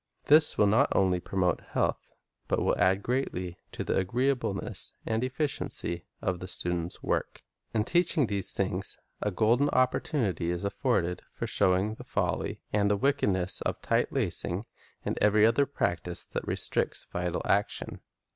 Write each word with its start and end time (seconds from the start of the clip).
This 0.25 0.57
will 0.57 0.65
not 0.65 0.89
only 0.95 1.19
promote 1.19 1.61
health, 1.61 2.15
but 2.47 2.57
will 2.59 2.75
add 2.79 3.03
greatly 3.03 3.55
to 3.71 3.83
the 3.83 3.97
agreeableness 3.97 4.95
and 5.05 5.23
efficiency 5.23 6.05
of 6.23 6.39
the 6.39 6.47
student's 6.47 7.03
work. 7.03 7.43
In 7.75 7.83
teaching 7.83 8.25
these 8.25 8.51
things 8.51 8.97
a 9.21 9.29
golden 9.29 9.69
opportunity 9.69 10.49
is 10.49 10.65
afforded 10.65 11.21
for 11.31 11.45
showing 11.45 11.93
the 11.93 12.03
folly 12.03 12.63
and 12.73 12.91
wickedness 12.93 13.61
of 13.61 13.79
tight 13.79 14.11
lacing, 14.11 14.65
and 15.05 15.19
every 15.21 15.45
other 15.45 15.67
practise 15.67 16.25
that 16.25 16.47
restricts 16.47 17.03
vital 17.03 17.43
action. 17.45 18.01